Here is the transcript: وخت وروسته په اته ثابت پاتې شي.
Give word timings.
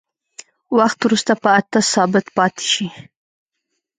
وخت 0.77 0.99
وروسته 1.03 1.33
په 1.43 1.49
اته 1.59 1.79
ثابت 1.93 2.25
پاتې 2.37 2.65
شي. 2.73 2.87